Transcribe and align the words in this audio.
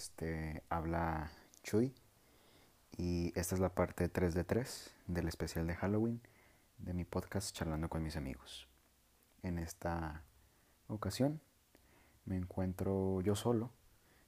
Este 0.00 0.62
habla 0.70 1.30
Chuy 1.62 1.94
y 2.96 3.38
esta 3.38 3.54
es 3.54 3.60
la 3.60 3.74
parte 3.74 4.08
3 4.08 4.32
de 4.32 4.44
3 4.44 4.90
del 5.08 5.28
especial 5.28 5.66
de 5.66 5.74
Halloween 5.74 6.22
de 6.78 6.94
mi 6.94 7.04
podcast 7.04 7.54
Charlando 7.54 7.90
con 7.90 8.02
mis 8.02 8.16
amigos. 8.16 8.66
En 9.42 9.58
esta 9.58 10.22
ocasión 10.88 11.42
me 12.24 12.36
encuentro 12.36 13.20
yo 13.20 13.36
solo. 13.36 13.72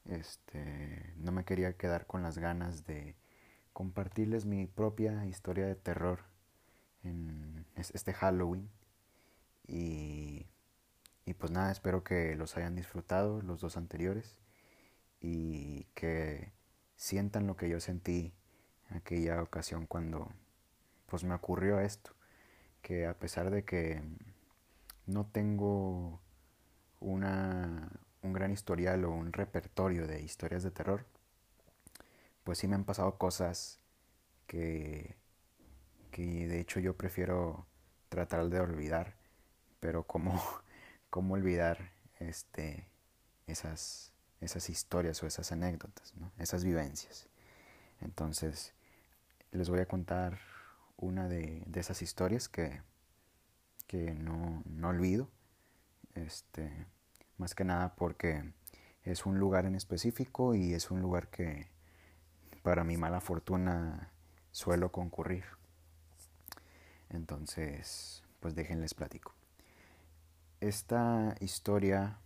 Este, 0.05 1.15
no 1.17 1.33
me 1.33 1.47
quería 1.47 1.75
quedar 1.79 2.07
con 2.07 2.23
las 2.23 2.37
ganas 2.37 2.85
de 2.85 3.17
compartirles 3.73 4.45
mi 4.45 4.67
propia 4.67 5.25
historia 5.25 5.65
de 5.65 5.75
terror 5.75 6.19
en 7.03 7.65
este 7.75 8.13
Halloween 8.13 8.69
y 9.67 10.45
y 11.25 11.33
pues 11.33 11.51
nada, 11.51 11.73
espero 11.73 12.05
que 12.05 12.35
los 12.37 12.59
hayan 12.59 12.75
disfrutado 12.75 13.41
los 13.41 13.61
dos 13.63 13.79
anteriores 13.79 14.37
y 15.23 15.85
que 15.95 16.53
sientan 16.97 17.47
lo 17.47 17.57
que 17.57 17.69
yo 17.69 17.81
sentí 17.81 18.35
en 18.91 18.97
aquella 18.97 19.41
ocasión 19.43 19.87
cuando 19.87 20.29
pues 21.07 21.25
me 21.25 21.35
ocurrió 21.35 21.79
esto, 21.81 22.13
que 22.83 23.07
a 23.07 23.19
pesar 23.19 23.51
de 23.51 23.65
que 23.65 24.03
no 25.07 25.27
tengo 25.27 26.21
una, 27.01 27.91
un 28.23 28.33
gran 28.33 28.51
historial 28.51 29.05
o 29.05 29.11
un 29.13 29.33
repertorio 29.33 30.07
de 30.07 30.23
historias 30.23 30.63
de 30.63 30.71
terror, 30.71 31.07
pues 32.45 32.59
sí 32.59 32.67
me 32.67 32.75
han 32.75 32.85
pasado 32.85 33.19
cosas 33.19 33.79
que, 34.47 35.17
que 36.11 36.49
de 36.49 36.61
hecho 36.61 36.81
yo 36.81 36.97
prefiero 36.97 37.67
tratar 38.09 38.49
de 38.49 38.61
olvidar, 38.61 39.17
pero 39.81 40.05
como 40.05 40.43
cómo 41.11 41.35
olvidar 41.35 41.93
este, 42.19 42.89
esas, 43.47 44.12
esas 44.43 44.69
historias 44.69 45.23
o 45.23 45.27
esas 45.27 45.53
anécdotas, 45.53 46.13
esas 46.39 46.65
vivencias. 46.65 47.29
Entonces, 48.01 48.75
les 49.53 49.69
voy 49.69 49.81
a 49.81 49.87
contar 49.87 50.39
una 50.97 51.29
de, 51.29 51.67
esas 51.75 52.03
historias 52.03 52.49
que, 52.49 52.83
que 53.87 54.15
no, 54.15 54.63
no, 54.67 54.89
olvido, 54.89 55.29
este, 56.15 56.87
más 57.39 57.55
que 57.55 57.65
nada 57.65 57.95
porque 57.95 58.53
es 59.05 59.25
un 59.25 59.39
lugar 59.39 59.65
en 59.65 59.75
específico 59.75 60.55
y 60.55 60.75
es 60.75 60.91
un 60.91 61.01
lugar 61.01 61.29
que 61.29 61.69
para 62.63 62.85
mi 62.85 62.97
mala 62.97 63.21
fortuna 63.21 64.13
suelo 64.51 64.93
concurrir. 64.93 65.45
Entonces, 67.09 68.23
pues 68.41 68.55
déjenles 68.55 68.95
platico 68.95 69.35
esta 70.63 71.35
historia 71.41 72.19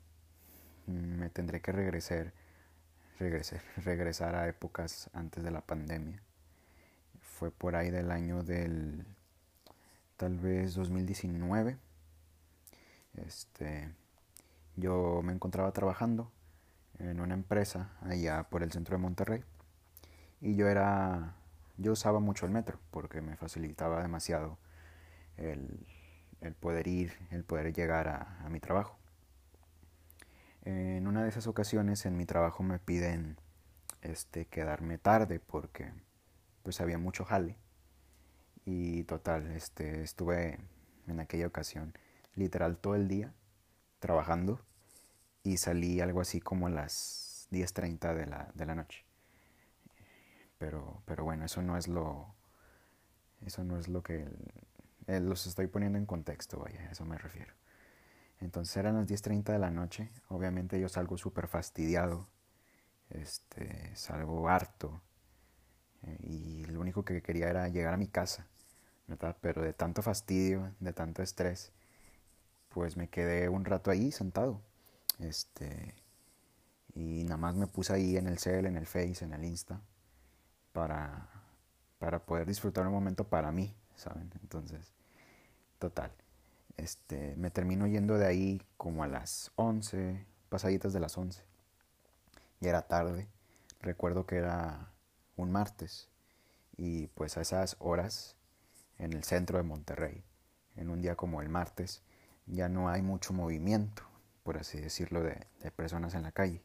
me 0.87 1.29
tendré 1.31 1.61
que 1.61 1.73
regresar, 1.73 2.33
regresar, 3.19 3.61
regresar 3.85 4.35
a 4.35 4.49
épocas 4.49 5.11
antes 5.13 5.43
de 5.45 5.51
la 5.51 5.61
pandemia. 5.61 6.23
Fue 7.21 7.51
por 7.51 7.77
ahí 7.77 7.91
del 7.91 8.11
año 8.11 8.43
del 8.43 9.05
tal 10.17 10.39
vez 10.39 10.75
2019. 10.75 11.77
Este, 13.15 13.91
yo 14.77 15.21
me 15.23 15.33
encontraba 15.33 15.73
trabajando 15.73 16.31
en 16.99 17.21
una 17.21 17.35
empresa 17.35 17.91
allá 18.03 18.45
por 18.45 18.63
el 18.63 18.73
centro 18.73 18.97
de 18.97 19.03
Monterrey 19.03 19.45
y 20.41 20.55
yo 20.55 20.69
era 20.69 21.35
yo 21.79 21.93
usaba 21.93 22.21
mucho 22.21 22.47
el 22.47 22.53
metro 22.53 22.79
porque 22.91 23.21
me 23.21 23.37
facilitaba 23.37 24.03
demasiado 24.03 24.59
el, 25.37 25.87
el 26.41 26.55
poder 26.55 26.87
ir, 26.87 27.13
el 27.31 27.45
poder 27.45 27.73
llegar 27.73 28.09
a, 28.09 28.49
mi 28.49 28.61
trabajo. 28.61 28.97
En 30.67 31.07
una 31.07 31.23
de 31.23 31.29
esas 31.29 31.47
ocasiones 31.47 32.07
en 32.07 32.17
mi 32.17 32.27
trabajo 32.27 32.65
me 32.65 32.81
piden 32.81 33.37
este, 34.03 34.47
quedarme 34.47 34.99
tarde 34.99 35.39
porque 35.39 35.93
pues 36.65 36.81
había 36.81 36.99
mucho 36.99 37.25
jale. 37.25 37.57
Y 38.65 39.05
total, 39.05 39.47
este, 39.53 40.03
estuve 40.03 40.59
en 41.07 41.21
aquella 41.21 41.47
ocasión 41.47 41.95
literal 42.35 42.79
todo 42.79 42.97
el 42.97 43.07
día 43.07 43.33
trabajando 44.01 44.61
y 45.45 45.59
salí 45.59 46.01
algo 46.01 46.21
así 46.21 46.41
como 46.41 46.67
a 46.67 46.71
las 46.71 47.47
10.30 47.53 48.13
de 48.13 48.27
la, 48.27 48.51
de 48.55 48.67
la 48.67 48.75
noche. 48.75 49.05
Pero, 50.59 51.01
pero 51.05 51.23
bueno, 51.23 51.45
eso 51.45 51.63
no 51.63 51.77
es 51.77 51.87
lo, 51.87 52.35
eso 53.45 53.63
no 53.63 53.79
es 53.79 53.87
lo 53.87 54.03
que 54.03 54.27
eh, 55.07 55.21
los 55.21 55.47
estoy 55.47 55.69
poniendo 55.69 55.97
en 55.97 56.07
contexto, 56.07 56.59
vaya, 56.59 56.81
a 56.81 56.91
eso 56.91 57.05
me 57.05 57.19
refiero. 57.19 57.55
Entonces 58.41 58.77
eran 58.77 58.97
las 58.97 59.07
10.30 59.07 59.53
de 59.53 59.59
la 59.59 59.71
noche, 59.71 60.11
obviamente 60.29 60.81
yo 60.81 60.89
salgo 60.89 61.17
súper 61.17 61.49
fastidiado, 61.49 62.29
este, 63.11 63.95
salgo 63.97 64.49
harto 64.49 65.01
eh, 66.03 66.19
y 66.23 66.65
lo 66.67 66.81
único 66.81 67.05
que 67.05 67.23
quería 67.23 67.49
era 67.49 67.69
llegar 67.69 67.95
a 67.95 67.99
mi 67.99 68.09
casa. 68.09 68.47
Pero 69.41 69.63
de 69.63 69.73
tanto 69.73 70.03
fastidio, 70.03 70.75
de 70.81 70.93
tanto 70.93 71.23
estrés, 71.23 71.73
pues 72.69 72.97
me 72.97 73.09
quedé 73.09 73.49
un 73.49 73.65
rato 73.65 73.91
ahí 73.91 74.13
sentado, 74.13 74.61
este, 75.21 75.95
y 76.95 77.25
nada 77.25 77.37
más 77.37 77.55
me 77.55 77.67
puse 77.69 77.93
ahí 77.93 78.17
en 78.17 78.27
el 78.27 78.39
cel, 78.39 78.67
en 78.67 78.77
el 78.77 78.87
Face, 78.87 79.25
en 79.25 79.33
el 79.33 79.45
Insta, 79.45 79.81
para, 80.73 81.29
para 81.99 82.25
poder 82.27 82.47
disfrutar 82.47 82.87
un 82.87 82.93
momento 82.93 83.29
para 83.29 83.53
mí, 83.53 83.75
¿saben? 83.97 84.31
Entonces, 84.43 84.93
total. 85.79 86.13
Este, 86.77 87.35
me 87.37 87.51
termino 87.51 87.87
yendo 87.87 88.19
de 88.19 88.27
ahí 88.27 88.63
como 88.77 89.03
a 89.03 89.09
las 89.09 89.51
11, 89.57 90.27
pasaditas 90.49 90.93
de 90.93 91.01
las 91.01 91.17
11. 91.17 91.43
Ya 92.61 92.71
era 92.71 92.83
tarde. 92.83 93.29
Recuerdo 93.81 94.27
que 94.27 94.37
era 94.37 94.91
un 95.37 95.53
martes 95.53 96.09
y 96.77 97.07
pues 97.09 97.37
a 97.37 97.43
esas 97.43 97.77
horas 97.79 98.37
en 98.99 99.13
el 99.13 99.25
centro 99.25 99.59
de 99.59 99.65
Monterrey, 99.65 100.25
en 100.77 100.91
un 100.91 101.03
día 101.03 101.17
como 101.17 101.43
el 101.43 101.49
martes, 101.49 102.03
ya 102.47 102.69
no 102.69 102.89
hay 102.89 103.03
mucho 103.03 103.33
movimiento, 103.33 104.03
por 104.43 104.57
así 104.59 104.81
decirlo, 104.81 105.23
de, 105.23 105.47
personas 105.73 106.15
en 106.15 106.23
la 106.23 106.33
calle. 106.33 106.63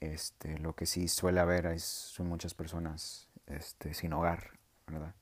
Este, 0.00 0.58
lo 0.58 0.74
que 0.74 0.86
sí 0.86 1.08
suele 1.08 1.40
haber 1.40 1.66
es, 1.66 1.82
son 1.84 2.28
muchas 2.28 2.54
personas 2.54 3.28
este, 3.46 3.94
sin 3.94 4.12
hogar, 4.12 4.58
¿verdad? 4.86 5.14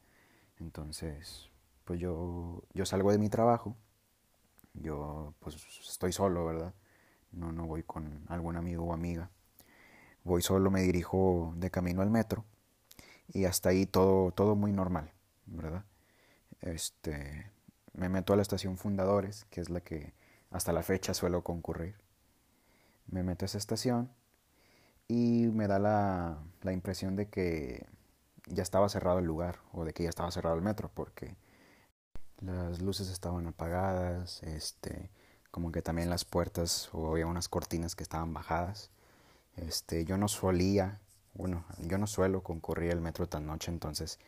Entonces, 0.59 1.51
pues 1.85 1.99
yo, 2.01 2.63
yo 2.75 2.87
salgo 2.87 3.11
de 3.13 3.19
mi 3.19 3.29
trabajo, 3.29 3.77
yo 4.75 5.35
pues 5.41 5.57
estoy 5.89 6.13
solo, 6.13 6.47
¿verdad? 6.47 6.75
No, 7.33 7.53
no 7.53 7.67
voy 7.67 7.83
con 7.83 8.25
algún 8.29 8.57
amigo 8.57 8.85
o 8.85 8.93
amiga. 8.93 9.31
Voy 10.25 10.43
solo, 10.43 10.71
me 10.71 10.83
dirijo 10.83 11.55
de 11.57 11.71
camino 11.71 12.03
al 12.03 12.11
metro 12.11 12.45
y 13.29 13.45
hasta 13.45 13.71
ahí 13.71 13.87
todo, 13.87 14.33
todo 14.33 14.57
muy 14.57 14.73
normal, 14.73 15.13
¿verdad? 15.47 15.85
Este, 16.61 17.51
me 17.95 18.09
meto 18.09 18.33
a 18.33 18.37
la 18.37 18.43
estación 18.43 18.77
Fundadores, 18.77 19.47
que 19.51 19.61
es 19.61 19.71
la 19.71 19.81
que 19.81 20.15
hasta 20.51 20.73
la 20.73 20.83
fecha 20.83 21.15
suelo 21.15 21.43
concurrir. 21.43 21.97
Me 23.07 23.23
meto 23.23 23.45
a 23.45 23.47
esa 23.47 23.59
estación 23.59 24.11
y 25.09 25.49
me 25.53 25.67
da 25.67 25.79
la, 25.79 26.39
la 26.63 26.73
impresión 26.73 27.17
de 27.17 27.29
que 27.29 27.87
ya 28.47 28.63
estaba 28.63 28.89
cerrado 28.89 29.19
el 29.19 29.25
lugar 29.25 29.59
o 29.73 29.85
de 29.85 29.93
que 29.93 30.05
ya 30.05 30.09
estaba 30.09 30.31
cerrado 30.31 30.57
el 30.57 30.63
metro 30.63 30.91
porque 30.93 31.37
las 32.41 32.81
luces 32.81 33.11
estaban 33.11 33.47
apagadas, 33.47 34.43
este, 34.43 35.11
como 35.51 35.73
que 35.73 35.83
también 35.83 36.11
las 36.11 36.25
puertas 36.25 36.89
o 36.93 37.11
había 37.11 37.27
unas 37.27 37.49
cortinas 37.49 37.95
que 37.97 38.03
estaban 38.03 38.33
bajadas. 38.33 38.91
Este, 39.57 40.05
yo 40.05 40.17
no 40.17 40.29
solía, 40.29 41.01
bueno, 41.35 41.65
yo 41.79 41.99
no 41.99 42.07
suelo 42.07 42.43
concurrir 42.43 42.91
el 42.93 43.01
metro 43.01 43.29
tan 43.29 43.47
noche, 43.47 43.71
entonces 43.71 44.19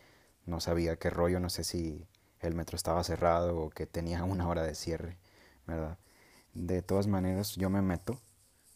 no 0.47 0.61
sabía 0.61 0.97
qué 0.97 1.11
rollo, 1.11 1.41
no 1.41 1.51
sé 1.51 1.65
si 1.65 2.07
el 2.41 2.55
metro 2.55 2.77
estaba 2.77 3.05
cerrado 3.05 3.59
o 3.59 3.71
que 3.71 3.87
tenía 3.87 4.25
una 4.25 4.49
hora 4.49 4.63
de 4.63 4.75
cierre, 4.75 5.19
¿verdad? 5.67 5.99
De 6.55 6.83
todas 6.83 7.07
maneras, 7.07 7.57
yo 7.57 7.71
me 7.71 7.83
meto 7.83 8.21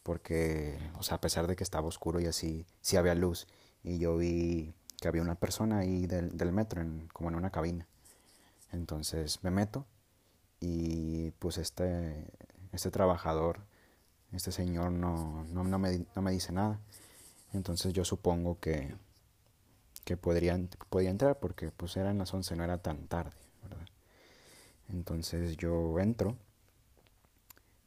porque, 0.03 0.79
o 0.99 1.03
sea, 1.03 1.17
a 1.19 1.21
pesar 1.21 1.47
de 1.47 1.57
que 1.57 1.65
estaba 1.65 1.89
oscuro 1.89 2.21
y 2.21 2.27
así, 2.27 2.67
sí 2.81 2.97
había 2.97 3.15
luz 3.15 3.47
y 3.83 3.99
yo 3.99 4.17
vi 4.17 4.75
que 5.01 5.09
había 5.09 5.23
una 5.23 5.35
persona 5.35 5.79
ahí 5.81 6.07
del, 6.07 6.37
del 6.37 6.53
metro, 6.53 6.81
en, 6.81 7.09
como 7.13 7.29
en 7.29 7.35
una 7.37 7.51
cabina. 7.51 7.87
Entonces 8.77 9.43
me 9.43 9.51
meto 9.51 9.87
y 10.61 11.31
pues 11.33 11.59
este, 11.59 12.27
este 12.73 12.91
trabajador, 12.91 13.61
este 14.33 14.53
señor 14.53 14.93
no, 14.93 15.45
no, 15.45 15.79
me, 15.79 16.07
no 16.15 16.23
me 16.23 16.31
dice 16.31 16.53
nada. 16.53 16.79
Entonces 17.53 17.93
yo 17.93 18.05
supongo 18.05 18.61
que, 18.61 18.95
que 20.05 20.17
podría, 20.17 20.59
podía 20.91 21.11
entrar 21.11 21.39
porque 21.39 21.71
pues 21.71 21.97
eran 21.97 22.19
las 22.19 22.33
11, 22.33 22.55
no 22.57 22.65
era 22.65 22.79
tan 22.79 23.09
tarde, 23.09 23.37
¿verdad? 23.63 23.87
Entonces 24.91 25.57
yo 25.57 25.99
entro, 25.99 26.37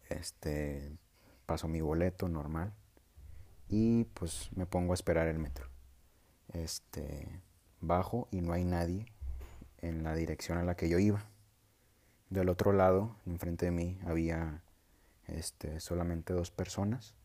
este, 0.09 0.97
paso 1.45 1.67
mi 1.67 1.81
boleto 1.81 2.27
normal 2.27 2.73
y 3.69 4.05
pues 4.05 4.49
me 4.55 4.65
pongo 4.65 4.93
a 4.93 4.95
esperar 4.95 5.27
el 5.27 5.37
metro. 5.37 5.69
Este, 6.51 7.41
bajo 7.79 8.27
y 8.31 8.41
no 8.41 8.53
hay 8.53 8.65
nadie 8.65 9.05
en 9.81 10.03
la 10.03 10.15
dirección 10.15 10.57
a 10.57 10.63
la 10.63 10.75
que 10.75 10.89
yo 10.89 10.99
iba. 10.99 11.25
Del 12.29 12.49
otro 12.49 12.73
lado, 12.73 13.15
enfrente 13.25 13.65
de 13.65 13.71
mí, 13.71 13.99
había 14.05 14.61
este, 15.27 15.79
solamente 15.79 16.33
dos 16.33 16.51
personas 16.51 17.15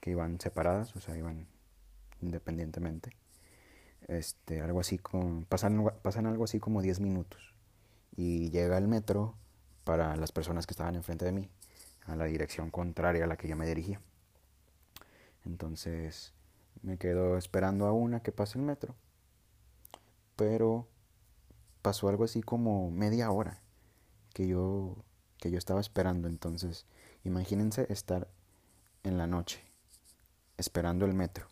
que 0.00 0.10
iban 0.10 0.40
separadas, 0.40 0.94
o 0.96 1.00
sea, 1.00 1.16
iban 1.16 1.46
independientemente. 2.20 3.10
Este, 4.08 4.60
algo 4.60 4.80
así 4.80 4.98
como, 4.98 5.44
pasan, 5.44 5.84
pasan 6.02 6.26
algo 6.26 6.44
así 6.44 6.60
como 6.60 6.80
10 6.80 7.00
minutos 7.00 7.54
y 8.16 8.50
llega 8.50 8.78
el 8.78 8.88
metro 8.88 9.34
para 9.84 10.16
las 10.16 10.32
personas 10.32 10.66
que 10.66 10.72
estaban 10.72 10.94
enfrente 10.94 11.24
de 11.24 11.32
mí, 11.32 11.50
a 12.06 12.16
la 12.16 12.24
dirección 12.24 12.70
contraria 12.70 13.24
a 13.24 13.26
la 13.26 13.36
que 13.36 13.48
yo 13.48 13.56
me 13.56 13.66
dirigía. 13.66 14.00
Entonces 15.44 16.32
me 16.82 16.98
quedo 16.98 17.36
esperando 17.36 17.86
a 17.86 17.92
una 17.92 18.20
que 18.20 18.32
pase 18.32 18.58
el 18.58 18.64
metro, 18.64 18.94
pero 20.34 20.88
pasó 21.86 22.08
algo 22.08 22.24
así 22.24 22.42
como 22.42 22.90
media 22.90 23.30
hora 23.30 23.60
que 24.34 24.48
yo, 24.48 24.96
que 25.38 25.52
yo 25.52 25.56
estaba 25.56 25.80
esperando. 25.80 26.26
Entonces, 26.26 26.84
imagínense 27.22 27.86
estar 27.90 28.26
en 29.04 29.18
la 29.18 29.28
noche 29.28 29.62
esperando 30.56 31.04
el 31.04 31.14
metro 31.14 31.46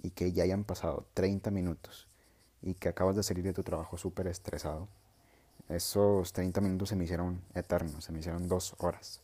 y 0.00 0.10
que 0.10 0.30
ya 0.30 0.44
hayan 0.44 0.62
pasado 0.62 1.08
30 1.14 1.50
minutos 1.50 2.06
y 2.62 2.74
que 2.74 2.88
acabas 2.88 3.16
de 3.16 3.24
salir 3.24 3.42
de 3.42 3.52
tu 3.52 3.64
trabajo 3.64 3.98
súper 3.98 4.28
estresado, 4.28 4.86
esos 5.68 6.32
30 6.32 6.60
minutos 6.60 6.90
se 6.90 6.94
me 6.94 7.02
hicieron 7.02 7.42
eternos, 7.52 8.04
se 8.04 8.12
me 8.12 8.20
hicieron 8.20 8.46
dos 8.46 8.76
horas. 8.78 9.22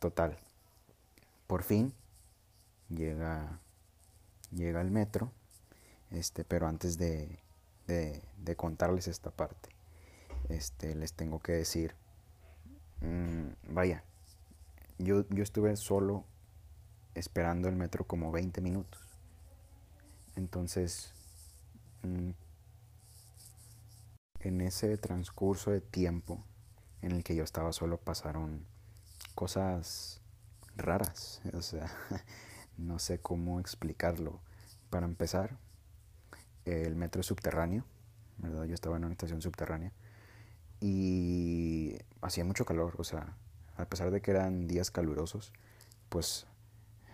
Total. 0.00 0.36
Por 1.46 1.62
fin 1.62 1.94
llega, 2.88 3.60
llega 4.50 4.80
el 4.80 4.90
metro, 4.90 5.30
este, 6.10 6.42
pero 6.44 6.66
antes 6.66 6.98
de, 6.98 7.38
de, 7.86 8.22
de 8.38 8.56
contarles 8.56 9.08
esta 9.08 9.30
parte, 9.30 9.70
este, 10.48 10.94
les 10.94 11.12
tengo 11.12 11.40
que 11.40 11.52
decir, 11.52 11.94
mmm, 13.00 13.72
vaya, 13.72 14.04
yo, 14.98 15.24
yo 15.30 15.42
estuve 15.42 15.76
solo 15.76 16.24
esperando 17.14 17.68
el 17.68 17.76
metro 17.76 18.06
como 18.06 18.32
20 18.32 18.60
minutos. 18.60 19.00
Entonces, 20.36 21.12
mm, 22.02 22.30
en 24.40 24.60
ese 24.60 24.96
transcurso 24.96 25.70
de 25.70 25.80
tiempo 25.80 26.42
en 27.02 27.12
el 27.12 27.24
que 27.24 27.34
yo 27.34 27.44
estaba 27.44 27.72
solo 27.72 27.98
pasaron 27.98 28.64
cosas 29.34 30.20
raras. 30.76 31.40
O 31.54 31.62
sea, 31.62 31.90
no 32.78 32.98
sé 32.98 33.20
cómo 33.20 33.60
explicarlo. 33.60 34.40
Para 34.90 35.06
empezar, 35.06 35.56
el 36.64 36.94
metro 36.96 37.22
subterráneo, 37.22 37.84
¿verdad? 38.38 38.64
Yo 38.64 38.74
estaba 38.74 38.96
en 38.96 39.04
una 39.04 39.12
estación 39.12 39.42
subterránea 39.42 39.92
y 40.80 41.98
hacía 42.22 42.44
mucho 42.44 42.64
calor, 42.64 42.94
o 42.98 43.04
sea, 43.04 43.36
a 43.76 43.84
pesar 43.86 44.10
de 44.10 44.20
que 44.22 44.30
eran 44.30 44.66
días 44.66 44.90
calurosos, 44.90 45.52
pues 46.08 46.46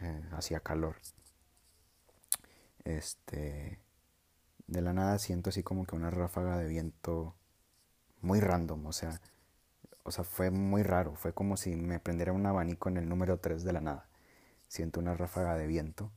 eh, 0.02 0.22
hacía 0.32 0.60
calor. 0.60 0.96
Este, 2.84 3.80
de 4.68 4.80
la 4.80 4.92
nada 4.92 5.18
siento 5.18 5.50
así 5.50 5.62
como 5.62 5.84
que 5.84 5.96
una 5.96 6.10
ráfaga 6.10 6.56
de 6.58 6.68
viento 6.68 7.34
muy 8.20 8.40
random, 8.40 8.86
o 8.86 8.92
sea, 8.92 9.20
o 10.04 10.12
sea, 10.12 10.24
fue 10.24 10.50
muy 10.50 10.82
raro, 10.84 11.16
fue 11.16 11.32
como 11.34 11.56
si 11.56 11.74
me 11.74 11.98
prendiera 11.98 12.32
un 12.32 12.46
abanico 12.46 12.88
en 12.88 12.96
el 12.96 13.08
número 13.08 13.38
3 13.40 13.64
de 13.64 13.72
la 13.72 13.80
nada. 13.80 14.08
Siento 14.68 15.00
una 15.00 15.14
ráfaga 15.14 15.56
de 15.56 15.66
viento 15.66 16.12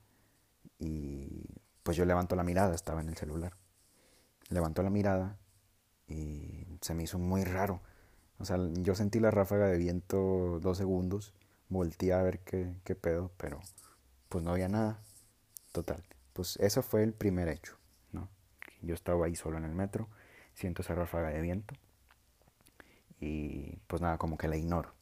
y 0.80 1.46
pues 1.90 1.98
yo 1.98 2.06
levanto 2.06 2.36
la 2.36 2.44
mirada, 2.44 2.76
estaba 2.76 3.02
en 3.02 3.10
el 3.10 3.18
celular. 3.18 3.54
Levanto 4.50 4.84
la 4.84 4.92
mirada 4.92 5.40
y 6.08 6.68
se 6.82 6.94
me 6.94 7.02
hizo 7.02 7.18
muy 7.18 7.44
raro. 7.44 7.82
O 8.38 8.46
sea, 8.46 8.60
yo 8.74 8.94
sentí 8.94 9.20
la 9.20 9.32
ráfaga 9.32 9.66
de 9.66 9.80
viento 9.80 10.60
dos 10.60 10.78
segundos, 10.78 11.34
volteé 11.68 12.14
a 12.14 12.22
ver 12.22 12.42
qué, 12.42 12.76
qué 12.84 12.94
pedo, 12.94 13.32
pero 13.38 13.60
pues 14.30 14.44
no 14.44 14.52
había 14.52 14.70
nada. 14.70 15.02
Total, 15.72 16.04
pues 16.34 16.58
eso 16.58 16.84
fue 16.84 17.02
el 17.02 17.12
primer 17.12 17.48
hecho, 17.48 17.76
¿no? 18.12 18.30
Yo 18.84 18.94
estaba 18.94 19.26
ahí 19.26 19.36
solo 19.36 19.58
en 19.58 19.66
el 19.66 19.74
metro, 19.74 20.10
siento 20.54 20.84
esa 20.84 20.94
ráfaga 20.94 21.30
de 21.30 21.42
viento 21.42 21.74
y 23.20 23.78
pues 23.88 24.00
nada, 24.00 24.20
como 24.20 24.38
que 24.38 24.48
la 24.48 24.58
ignoro. 24.58 24.94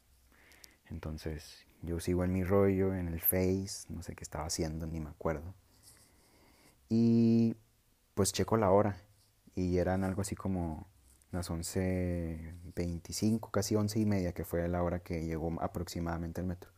Entonces 0.86 1.66
yo 1.82 2.00
sigo 2.00 2.24
en 2.24 2.32
mi 2.32 2.44
rollo, 2.44 2.94
en 2.94 3.08
el 3.08 3.20
Face, 3.20 3.84
no 3.90 4.02
sé 4.02 4.14
qué 4.14 4.24
estaba 4.24 4.46
haciendo, 4.46 4.86
ni 4.86 5.00
me 5.00 5.10
acuerdo. 5.10 5.52
Y 6.88 7.56
pues 8.14 8.32
checo 8.32 8.56
la 8.56 8.70
hora 8.70 8.96
y 9.54 9.78
eran 9.78 10.04
algo 10.04 10.22
así 10.22 10.36
como 10.36 10.86
las 11.30 11.50
11.25, 11.50 13.50
casi 13.50 13.76
11 13.76 13.98
y 13.98 14.06
media, 14.06 14.32
que 14.32 14.44
fue 14.44 14.66
la 14.68 14.82
hora 14.82 15.00
que 15.00 15.24
llegó 15.24 15.60
aproximadamente 15.60 16.40
el 16.40 16.46
metro. 16.46 16.70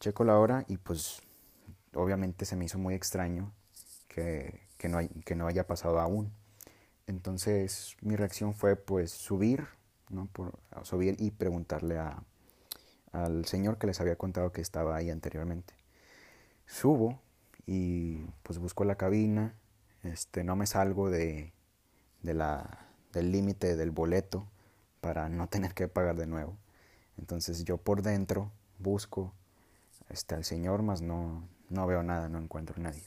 Checo 0.00 0.24
la 0.24 0.38
hora 0.38 0.64
y 0.68 0.76
pues 0.76 1.22
obviamente 1.94 2.44
se 2.44 2.56
me 2.56 2.66
hizo 2.66 2.78
muy 2.78 2.94
extraño 2.94 3.52
que, 4.08 4.60
que, 4.76 4.88
no, 4.88 4.98
hay, 4.98 5.08
que 5.08 5.34
no 5.34 5.46
haya 5.46 5.66
pasado 5.66 6.00
aún. 6.00 6.32
Entonces 7.06 7.96
mi 8.00 8.16
reacción 8.16 8.54
fue 8.54 8.76
pues 8.76 9.10
subir, 9.10 9.66
¿no? 10.10 10.26
Por, 10.26 10.58
subir 10.82 11.16
y 11.18 11.30
preguntarle 11.30 11.98
a, 11.98 12.22
al 13.12 13.44
señor 13.46 13.78
que 13.78 13.86
les 13.86 14.00
había 14.00 14.16
contado 14.16 14.52
que 14.52 14.60
estaba 14.60 14.96
ahí 14.96 15.10
anteriormente. 15.10 15.74
Subo 16.66 17.20
y 17.66 18.24
pues 18.42 18.58
busco 18.58 18.84
la 18.84 18.96
cabina, 18.96 19.54
este, 20.02 20.44
no 20.44 20.56
me 20.56 20.66
salgo 20.66 21.10
de, 21.10 21.52
de 22.22 22.34
la, 22.34 22.88
del 23.12 23.32
límite 23.32 23.76
del 23.76 23.90
boleto 23.90 24.48
para 25.00 25.28
no 25.28 25.48
tener 25.48 25.74
que 25.74 25.88
pagar 25.88 26.16
de 26.16 26.26
nuevo. 26.26 26.56
Entonces 27.18 27.64
yo 27.64 27.78
por 27.78 28.02
dentro 28.02 28.50
busco 28.78 29.32
este, 30.08 30.34
al 30.34 30.44
señor, 30.44 30.82
más 30.82 31.02
no, 31.02 31.48
no 31.68 31.86
veo 31.86 32.02
nada, 32.02 32.28
no 32.28 32.38
encuentro 32.38 32.76
a 32.78 32.82
nadie. 32.82 33.04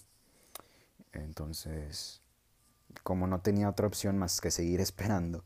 Entonces, 1.13 2.21
como 3.03 3.27
no 3.27 3.41
tenía 3.41 3.69
otra 3.69 3.87
opción 3.87 4.17
más 4.17 4.41
que 4.41 4.51
seguir 4.51 4.81
esperando, 4.81 5.43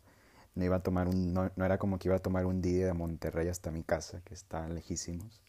no 0.56 0.66
iba 0.66 0.78
a 0.78 0.84
tomar 0.84 1.08
un, 1.08 1.34
no, 1.34 1.52
era 1.58 1.78
como 1.78 2.00
que 2.00 2.08
iba 2.08 2.18
a 2.18 2.22
tomar 2.22 2.46
un 2.46 2.62
día 2.62 2.86
de 2.88 2.94
Monterrey 2.94 3.48
hasta 3.48 3.72
mi 3.72 3.84
casa, 3.84 4.22
que 4.26 4.34
está 4.34 4.68
lejísimos. 4.68 5.42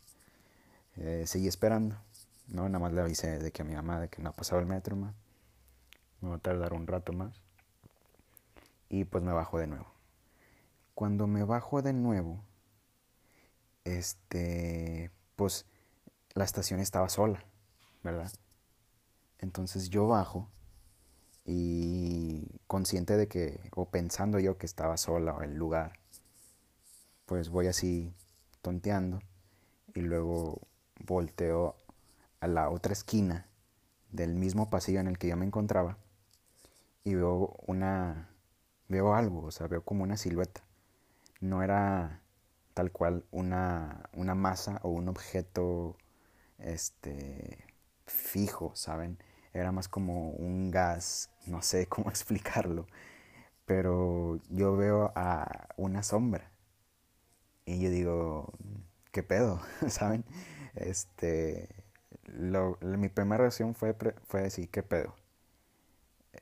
Eh, 0.96 1.24
seguí 1.26 1.48
esperando, 1.48 1.96
¿no? 2.50 2.68
Nada 2.68 2.78
más 2.78 2.92
le 2.92 3.00
avisé 3.00 3.38
de 3.38 3.52
que 3.52 3.62
a 3.62 3.64
mi 3.64 3.74
mamá 3.74 4.00
de 4.00 4.08
que 4.08 4.22
no 4.22 4.30
ha 4.30 4.32
pasado 4.32 4.60
el 4.60 4.66
metro 4.66 4.96
más. 4.96 5.14
Me 6.20 6.28
va 6.28 6.36
a 6.36 6.38
tardar 6.38 6.74
un 6.74 6.86
rato 6.86 7.12
más 7.12 7.40
y 8.88 9.04
pues 9.04 9.24
me 9.24 9.32
bajo 9.32 9.58
de 9.58 9.66
nuevo. 9.66 9.86
Cuando 10.94 11.26
me 11.26 11.44
bajo 11.44 11.80
de 11.80 11.94
nuevo, 11.94 12.44
este, 13.84 15.10
pues 15.36 15.64
la 16.34 16.44
estación 16.44 16.80
estaba 16.80 17.08
sola, 17.08 17.42
¿verdad? 18.02 18.30
Entonces 19.38 19.88
yo 19.88 20.06
bajo 20.06 20.50
y 21.46 22.60
consciente 22.66 23.16
de 23.16 23.28
que, 23.28 23.60
o 23.74 23.88
pensando 23.88 24.38
yo 24.38 24.58
que 24.58 24.66
estaba 24.66 24.96
sola 24.96 25.34
o 25.34 25.42
el 25.42 25.54
lugar, 25.54 25.98
pues 27.24 27.48
voy 27.48 27.68
así 27.68 28.12
tonteando 28.60 29.20
y 29.94 30.00
luego 30.00 30.60
volteo 31.06 31.76
a 32.40 32.48
la 32.48 32.70
otra 32.70 32.92
esquina 32.92 33.46
del 34.12 34.34
mismo 34.34 34.70
pasillo 34.70 35.00
en 35.00 35.08
el 35.08 35.18
que 35.18 35.28
yo 35.28 35.36
me 35.36 35.46
encontraba 35.46 35.98
y 37.04 37.14
veo 37.14 37.56
una 37.66 38.30
veo 38.88 39.14
algo, 39.14 39.44
o 39.44 39.50
sea, 39.52 39.68
veo 39.68 39.82
como 39.84 40.02
una 40.04 40.16
silueta. 40.16 40.62
No 41.40 41.62
era 41.62 42.22
tal 42.74 42.92
cual 42.92 43.24
una, 43.30 44.10
una 44.14 44.34
masa 44.34 44.80
o 44.82 44.90
un 44.90 45.08
objeto 45.08 45.96
este, 46.58 47.64
fijo, 48.06 48.72
¿saben? 48.76 49.18
Era 49.54 49.72
más 49.72 49.88
como 49.88 50.30
un 50.32 50.70
gas, 50.70 51.30
no 51.46 51.62
sé 51.62 51.86
cómo 51.88 52.10
explicarlo, 52.10 52.86
pero 53.66 54.40
yo 54.50 54.76
veo 54.76 55.12
a 55.16 55.68
una 55.76 56.02
sombra 56.02 56.50
y 57.64 57.80
yo 57.80 57.90
digo, 57.90 58.52
¿qué 59.12 59.22
pedo? 59.22 59.60
¿Saben? 59.88 60.24
Este, 60.74 61.68
lo, 62.38 62.78
mi 62.80 63.08
primera 63.08 63.38
reacción 63.38 63.74
fue, 63.74 63.96
fue 64.26 64.42
decir, 64.42 64.70
¿qué 64.70 64.82
pedo? 64.82 65.14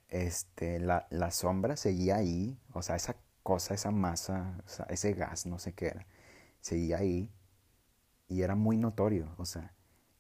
este, 0.09 0.79
la, 0.81 1.07
la 1.11 1.31
sombra 1.31 1.77
seguía 1.77 2.17
ahí, 2.17 2.59
o 2.73 2.83
sea, 2.83 2.97
esa 2.97 3.17
cosa, 3.43 3.75
esa 3.75 3.91
masa, 3.91 4.63
ese 4.89 5.13
gas, 5.15 5.47
no 5.47 5.59
sé 5.59 5.73
qué 5.73 5.89
era, 5.89 6.07
seguía 6.61 6.99
ahí 6.99 7.31
y 8.29 8.43
era 8.43 8.55
muy 8.55 8.77
notorio, 8.77 9.29
o 9.39 9.47
sea, 9.47 9.75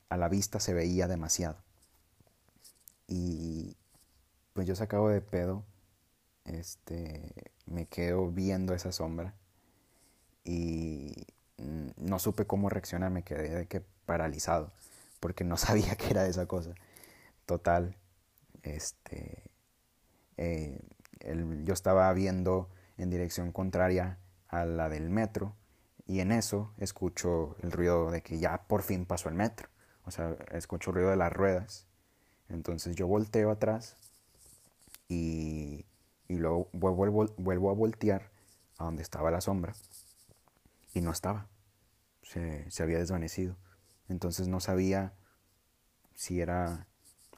a 0.09 0.17
la 0.17 0.29
vista 0.29 0.61
se 0.61 0.75
veía 0.75 1.09
demasiado. 1.09 1.59
Y 3.07 3.77
pues 4.53 4.67
yo 4.67 4.75
sacado 4.77 5.09
de 5.09 5.21
pedo, 5.21 5.65
este, 6.45 7.33
me 7.67 7.87
quedo 7.87 8.31
viendo 8.31 8.75
esa 8.75 8.93
sombra 8.93 9.35
y 10.45 11.27
no 11.97 12.19
supe 12.19 12.47
cómo 12.47 12.69
reaccionar, 12.71 13.11
me 13.11 13.23
quedé 13.25 13.55
de 13.55 13.67
que 13.67 13.83
paralizado, 14.07 14.73
porque 15.21 15.45
no 15.45 15.57
sabía 15.59 15.97
qué 15.97 16.11
era 16.11 16.27
esa 16.27 16.47
cosa. 16.47 16.75
Total, 17.47 17.97
este, 18.63 19.51
eh, 20.37 20.81
yo 21.65 21.73
estaba 21.75 22.13
viendo 22.13 22.71
en 22.97 23.11
dirección 23.11 23.53
contraria 23.53 24.19
a 24.49 24.65
la 24.65 24.89
del 24.89 25.11
metro 25.11 25.57
y 26.07 26.21
en 26.21 26.33
eso 26.33 26.73
escucho 26.79 27.57
el 27.63 27.73
ruido 27.73 28.11
de 28.11 28.23
que 28.23 28.39
ya 28.39 28.67
por 28.67 28.83
fin 28.83 29.07
pasó 29.07 29.29
el 29.29 29.35
metro. 29.35 29.69
O 30.05 30.11
sea, 30.11 30.37
escucho 30.53 30.91
el 30.91 30.97
ruido 30.97 31.11
de 31.11 31.17
las 31.17 31.33
ruedas 31.33 31.87
Entonces 32.49 32.97
yo 32.97 33.07
volteo 33.09 33.51
atrás 33.51 33.97
y, 35.09 35.87
y 36.29 36.37
luego 36.39 36.69
vuelvo, 36.73 37.27
vuelvo 37.37 37.71
a 37.71 37.75
voltear 37.75 38.31
a 38.79 38.85
donde 38.85 39.03
estaba 39.03 39.31
la 39.31 39.41
sombra 39.41 39.75
y 40.95 41.01
no 41.01 41.11
estaba. 41.11 41.47
Se, 42.23 42.71
se 42.71 42.83
había 42.83 42.99
desvanecido. 42.99 43.57
Entonces 44.09 44.49
no 44.49 44.61
sabía 44.61 45.13
si 46.15 46.41
era 46.41 46.87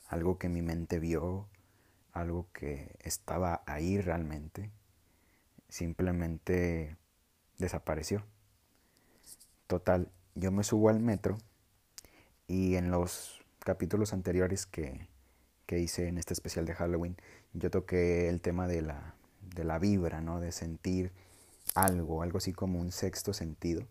algo 0.08 0.38
que 0.38 0.48
mi 0.48 0.62
mente 0.62 0.98
vio, 0.98 1.48
algo 2.12 2.48
que 2.52 2.96
estaba 3.00 3.62
ahí 3.66 4.00
realmente. 4.00 4.70
Simplemente 5.68 6.96
desapareció. 7.58 8.24
Total, 9.66 10.10
yo 10.34 10.50
me 10.50 10.64
subo 10.64 10.88
al 10.88 11.00
metro 11.00 11.38
y 12.48 12.74
en 12.74 12.90
los 12.90 13.40
capítulos 13.60 14.12
anteriores 14.12 14.66
que, 14.66 15.06
que 15.66 15.78
hice 15.78 16.08
en 16.08 16.18
este 16.18 16.34
especial 16.34 16.64
de 16.64 16.74
Halloween, 16.74 17.16
yo 17.52 17.70
toqué 17.70 18.28
el 18.28 18.40
tema 18.40 18.66
de 18.66 18.82
la, 18.82 19.14
de 19.54 19.62
la 19.62 19.78
vibra, 19.78 20.20
¿no? 20.20 20.40
De 20.40 20.50
sentir 20.50 21.12
algo, 21.74 22.22
algo 22.22 22.38
así 22.38 22.52
como 22.52 22.80
un 22.80 22.90
sexto 22.90 23.32
sentido, 23.32 23.86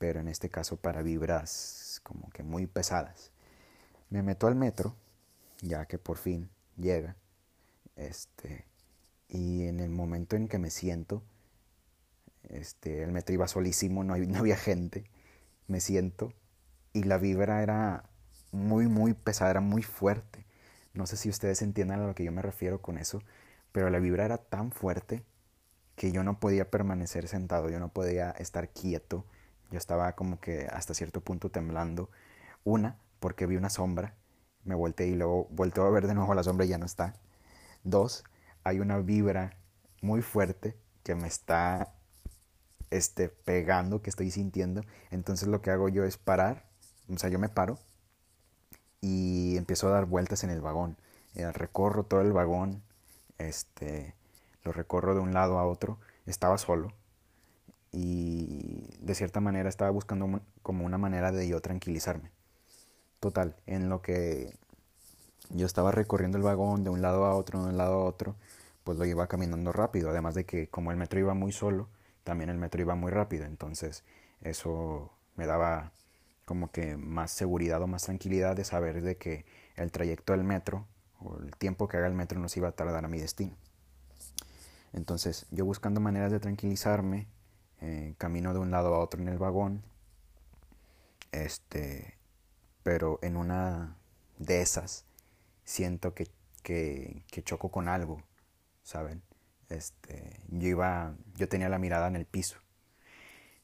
pero 0.00 0.18
en 0.18 0.28
este 0.28 0.48
caso 0.48 0.78
para 0.78 1.02
vibras 1.02 2.00
como 2.02 2.30
que 2.30 2.42
muy 2.42 2.66
pesadas. 2.66 3.32
Me 4.08 4.22
meto 4.22 4.46
al 4.46 4.54
metro, 4.54 4.96
ya 5.60 5.84
que 5.84 5.98
por 5.98 6.16
fin 6.16 6.48
llega, 6.78 7.16
este, 7.96 8.64
y 9.28 9.64
en 9.64 9.78
el 9.78 9.90
momento 9.90 10.36
en 10.36 10.48
que 10.48 10.56
me 10.58 10.70
siento, 10.70 11.22
este, 12.44 13.02
el 13.02 13.12
metro 13.12 13.34
iba 13.34 13.46
solísimo, 13.46 14.02
no, 14.02 14.16
no 14.16 14.38
había 14.38 14.56
gente, 14.56 15.04
me 15.66 15.80
siento 15.80 16.32
y 16.94 17.02
la 17.02 17.18
vibra 17.18 17.62
era 17.62 18.08
muy, 18.52 18.86
muy 18.88 19.12
pesada, 19.12 19.60
muy 19.60 19.82
fuerte. 19.82 20.46
No 20.94 21.06
sé 21.06 21.18
si 21.18 21.28
ustedes 21.28 21.60
entiendan 21.60 22.00
a 22.00 22.06
lo 22.06 22.14
que 22.14 22.24
yo 22.24 22.32
me 22.32 22.40
refiero 22.40 22.80
con 22.80 22.96
eso, 22.96 23.22
pero 23.70 23.90
la 23.90 23.98
vibra 23.98 24.24
era 24.24 24.38
tan 24.38 24.72
fuerte 24.72 25.24
que 25.94 26.10
yo 26.10 26.24
no 26.24 26.40
podía 26.40 26.70
permanecer 26.70 27.28
sentado, 27.28 27.68
yo 27.68 27.78
no 27.80 27.92
podía 27.92 28.30
estar 28.30 28.70
quieto, 28.70 29.26
yo 29.70 29.78
estaba 29.78 30.12
como 30.12 30.40
que 30.40 30.66
hasta 30.66 30.94
cierto 30.94 31.20
punto 31.20 31.50
temblando. 31.50 32.10
Una, 32.64 32.98
porque 33.20 33.46
vi 33.46 33.56
una 33.56 33.70
sombra, 33.70 34.14
me 34.64 34.74
volteé 34.74 35.08
y 35.08 35.14
luego 35.14 35.46
volteo 35.50 35.84
a 35.84 35.90
ver 35.90 36.06
de 36.06 36.14
nuevo 36.14 36.34
la 36.34 36.42
sombra 36.42 36.66
y 36.66 36.68
ya 36.68 36.78
no 36.78 36.86
está. 36.86 37.14
Dos, 37.84 38.24
hay 38.64 38.80
una 38.80 38.98
vibra 38.98 39.56
muy 40.02 40.22
fuerte 40.22 40.76
que 41.02 41.14
me 41.14 41.28
está 41.28 41.94
este, 42.90 43.28
pegando, 43.28 44.02
que 44.02 44.10
estoy 44.10 44.30
sintiendo. 44.30 44.82
Entonces 45.10 45.48
lo 45.48 45.62
que 45.62 45.70
hago 45.70 45.88
yo 45.88 46.04
es 46.04 46.16
parar, 46.18 46.64
o 47.08 47.18
sea, 47.18 47.30
yo 47.30 47.38
me 47.38 47.48
paro 47.48 47.78
y 49.00 49.56
empiezo 49.56 49.88
a 49.88 49.92
dar 49.92 50.06
vueltas 50.06 50.44
en 50.44 50.50
el 50.50 50.60
vagón. 50.60 50.96
Eh, 51.34 51.50
recorro 51.52 52.04
todo 52.04 52.20
el 52.22 52.32
vagón, 52.32 52.82
este, 53.38 54.14
lo 54.64 54.72
recorro 54.72 55.14
de 55.14 55.20
un 55.20 55.32
lado 55.32 55.58
a 55.58 55.66
otro. 55.66 55.98
Estaba 56.26 56.58
solo 56.58 56.92
y 57.92 58.69
de 59.00 59.14
cierta 59.14 59.40
manera 59.40 59.68
estaba 59.68 59.90
buscando 59.90 60.40
como 60.62 60.84
una 60.84 60.98
manera 60.98 61.32
de 61.32 61.48
yo 61.48 61.60
tranquilizarme. 61.60 62.30
Total, 63.18 63.56
en 63.66 63.88
lo 63.88 64.02
que 64.02 64.56
yo 65.50 65.66
estaba 65.66 65.90
recorriendo 65.90 66.38
el 66.38 66.44
vagón 66.44 66.84
de 66.84 66.90
un 66.90 67.02
lado 67.02 67.24
a 67.24 67.34
otro, 67.34 67.62
de 67.62 67.70
un 67.70 67.76
lado 67.76 67.94
a 67.94 68.04
otro, 68.04 68.36
pues 68.84 68.98
lo 68.98 69.04
iba 69.04 69.26
caminando 69.26 69.72
rápido. 69.72 70.10
Además 70.10 70.34
de 70.34 70.44
que 70.44 70.68
como 70.68 70.90
el 70.90 70.96
metro 70.96 71.18
iba 71.18 71.34
muy 71.34 71.52
solo, 71.52 71.88
también 72.24 72.50
el 72.50 72.58
metro 72.58 72.80
iba 72.80 72.94
muy 72.94 73.10
rápido. 73.10 73.44
Entonces 73.44 74.04
eso 74.42 75.12
me 75.36 75.46
daba 75.46 75.92
como 76.44 76.70
que 76.70 76.96
más 76.96 77.30
seguridad 77.30 77.82
o 77.82 77.86
más 77.86 78.04
tranquilidad 78.04 78.56
de 78.56 78.64
saber 78.64 79.02
de 79.02 79.16
que 79.16 79.44
el 79.76 79.92
trayecto 79.92 80.32
del 80.32 80.44
metro 80.44 80.86
o 81.20 81.38
el 81.38 81.54
tiempo 81.56 81.88
que 81.88 81.96
haga 81.96 82.06
el 82.06 82.14
metro 82.14 82.40
nos 82.40 82.56
iba 82.56 82.68
a 82.68 82.72
tardar 82.72 83.04
a 83.04 83.08
mi 83.08 83.20
destino. 83.20 83.54
Entonces 84.92 85.46
yo 85.50 85.64
buscando 85.64 86.00
maneras 86.00 86.32
de 86.32 86.40
tranquilizarme, 86.40 87.28
eh, 87.80 88.14
camino 88.18 88.52
de 88.52 88.60
un 88.60 88.70
lado 88.70 88.94
a 88.94 89.00
otro 89.00 89.20
en 89.20 89.28
el 89.28 89.38
vagón, 89.38 89.82
este, 91.32 92.18
pero 92.82 93.18
en 93.22 93.36
una 93.36 93.96
de 94.38 94.62
esas 94.62 95.04
siento 95.64 96.14
que, 96.14 96.26
que, 96.62 97.24
que 97.30 97.42
choco 97.42 97.70
con 97.70 97.88
algo, 97.88 98.22
¿saben? 98.82 99.22
Este, 99.68 100.40
yo 100.48 100.68
iba, 100.68 101.14
yo 101.36 101.48
tenía 101.48 101.68
la 101.68 101.78
mirada 101.78 102.08
en 102.08 102.16
el 102.16 102.26
piso. 102.26 102.58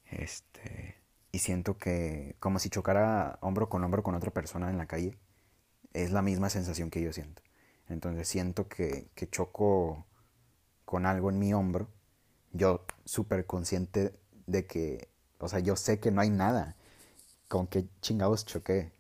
Este, 0.07 0.97
y 1.33 1.41
siento 1.41 1.77
que 1.79 2.37
como 2.39 2.59
si 2.59 2.71
chocara 2.71 3.39
hombro 3.43 3.69
con 3.69 3.83
hombro 3.85 4.03
con 4.03 4.15
otra 4.15 4.31
persona 4.31 4.71
en 4.71 4.79
la 4.79 4.87
calle, 4.87 5.19
es 5.93 6.13
la 6.13 6.23
misma 6.23 6.51
sensación 6.51 6.91
que 6.91 7.03
yo 7.03 7.13
siento. 7.13 7.43
Entonces 7.89 8.29
siento 8.29 8.69
que, 8.69 9.09
que 9.15 9.29
choco 9.29 10.07
con 10.85 11.07
algo 11.07 11.31
en 11.31 11.39
mi 11.39 11.53
hombro, 11.55 11.89
yo 12.57 12.85
súper 13.05 13.47
consciente 13.47 14.15
de 14.47 14.67
que, 14.67 15.09
o 15.39 15.49
sea, 15.49 15.61
yo 15.61 15.77
sé 15.77 16.01
que 16.01 16.11
no 16.11 16.21
hay 16.21 16.31
nada, 16.31 16.77
con 17.49 17.67
qué 17.67 17.87
chingados 18.03 18.47
choqué. 18.47 18.93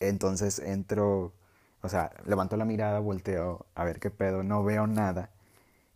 Entonces 0.00 0.58
entro, 0.58 1.32
o 1.82 1.88
sea, 1.88 2.12
levanto 2.26 2.56
la 2.56 2.64
mirada, 2.64 3.00
volteo 3.00 3.66
a 3.74 3.84
ver 3.84 4.00
qué 4.00 4.10
pedo, 4.10 4.42
no 4.42 4.64
veo 4.64 4.86
nada 4.86 5.30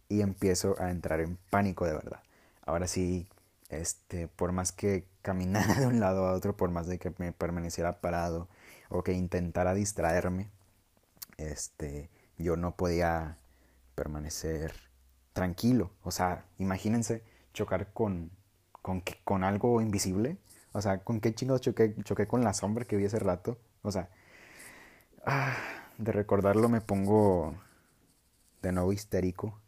y 0.08 0.22
empiezo 0.22 0.76
a 0.80 0.90
entrar 0.90 1.20
en 1.20 1.38
pánico 1.50 1.86
de 1.86 1.94
verdad. 1.94 2.22
Ahora 2.66 2.86
sí, 2.88 3.28
este, 3.70 4.28
por 4.28 4.52
más 4.52 4.72
que 4.72 5.06
caminara 5.22 5.74
de 5.80 5.86
un 5.86 6.00
lado 6.00 6.26
a 6.26 6.32
otro, 6.34 6.56
por 6.56 6.70
más 6.70 6.86
de 6.86 6.98
que 6.98 7.12
me 7.18 7.32
permaneciera 7.32 8.00
parado 8.00 8.48
o 8.90 9.02
que 9.04 9.12
intentara 9.12 9.74
distraerme, 9.74 10.50
este, 11.38 12.10
yo 12.38 12.56
no 12.56 12.76
podía 12.76 13.38
permanecer 13.94 14.89
tranquilo. 15.40 15.90
O 16.02 16.10
sea, 16.10 16.44
imagínense 16.58 17.22
chocar 17.54 17.94
con, 17.94 18.30
con, 18.82 19.02
con 19.24 19.42
algo 19.42 19.80
invisible. 19.80 20.36
O 20.72 20.82
sea, 20.82 20.98
¿con 21.02 21.18
qué 21.20 21.34
chingados 21.34 21.62
choqué? 21.62 21.96
Choqué 22.04 22.26
con 22.26 22.44
la 22.44 22.52
sombra 22.52 22.84
que 22.84 22.96
vi 22.96 23.06
hace 23.06 23.18
rato. 23.18 23.56
O 23.80 23.90
sea, 23.90 24.10
ah, 25.24 25.56
de 25.96 26.12
recordarlo 26.12 26.68
me 26.68 26.82
pongo 26.82 27.54
de 28.60 28.72
nuevo 28.72 28.92
histérico. 28.92 29.58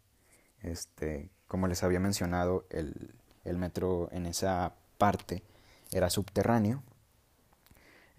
Este, 0.61 1.31
como 1.49 1.69
les 1.69 1.83
había 1.83 2.01
mencionado, 2.01 2.67
el, 2.69 3.15
el 3.45 3.57
metro 3.57 4.11
en 4.13 4.27
esa 4.27 4.75
parte 4.99 5.43
era 5.91 6.11
subterráneo. 6.11 6.83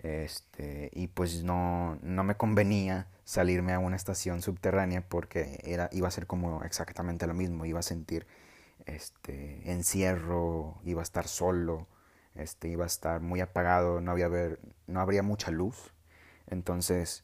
Este, 0.04 0.92
y 0.94 1.08
pues 1.08 1.44
no, 1.44 1.98
no 2.02 2.24
me 2.24 2.36
convenía 2.36 3.08
salirme 3.24 3.74
a 3.74 3.80
una 3.80 3.96
estación 3.96 4.42
subterránea 4.42 5.08
porque 5.08 5.60
era, 5.64 5.90
iba 5.94 6.08
a 6.08 6.12
ser 6.12 6.28
como 6.28 6.64
exactamente 6.64 7.26
lo 7.26 7.34
mismo, 7.34 7.66
iba 7.66 7.80
a 7.80 7.84
sentir 7.84 8.28
este, 8.86 9.72
encierro, 9.72 10.82
iba 10.84 11.02
a 11.02 11.04
estar 11.04 11.28
solo, 11.28 11.88
este, 12.36 12.68
iba 12.68 12.84
a 12.84 12.88
estar 12.88 13.22
muy 13.22 13.40
apagado, 13.42 14.02
no, 14.02 14.12
había 14.12 14.30
no 14.88 15.00
habría 15.00 15.24
mucha 15.24 15.52
luz. 15.52 15.94
Entonces, 16.48 17.24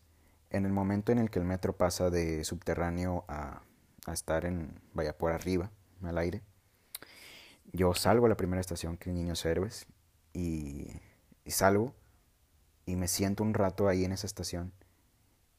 en 0.49 0.65
el 0.65 0.71
momento 0.71 1.11
en 1.11 1.19
el 1.19 1.29
que 1.29 1.39
el 1.39 1.45
metro 1.45 1.75
pasa 1.77 2.09
de 2.09 2.43
subterráneo 2.45 3.25
a, 3.27 3.61
a 4.05 4.13
estar 4.13 4.45
en, 4.45 4.81
vaya 4.93 5.17
por 5.17 5.31
arriba, 5.33 5.71
al 6.03 6.17
aire, 6.17 6.41
yo 7.71 7.93
salgo 7.93 8.25
a 8.25 8.29
la 8.29 8.37
primera 8.37 8.61
estación 8.61 8.97
que 8.97 9.11
Niños 9.11 9.45
Héroes 9.45 9.85
y, 10.33 10.87
salgo 11.45 11.95
y 12.89 12.95
me 12.95 13.07
siento 13.07 13.43
un 13.43 13.53
rato 13.53 13.87
ahí 13.87 14.03
en 14.03 14.11
esa 14.11 14.25
estación 14.27 14.73